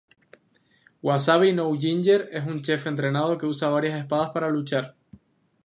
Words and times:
Wasabi-No-Ginger 1.07 2.27
es 2.31 2.43
un 2.47 2.63
chef 2.63 2.87
entrenado 2.87 3.37
que 3.37 3.45
usa 3.45 3.69
varias 3.69 3.99
espadas 3.99 4.31
para 4.31 4.49
luchar. 4.49 4.95